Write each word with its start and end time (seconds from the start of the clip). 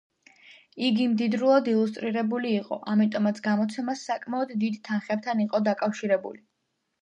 იგი 0.85 1.03
მდიდრულად 1.09 1.67
ილუსტრირებული 1.73 2.53
იყო, 2.61 2.77
ამიტომაც 2.93 3.43
გამოცემა 3.49 3.95
საკმაოდ 4.01 4.55
დიდ 4.65 4.81
თანხებთან 4.89 5.45
იყო 5.47 5.63
დაკავშირებული. 5.69 6.45